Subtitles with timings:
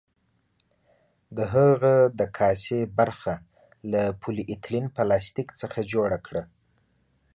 [1.37, 3.33] د هغه د کاسې برخه
[3.91, 6.43] له پولي ایتلین پلاستیک څخه جوړه کړه.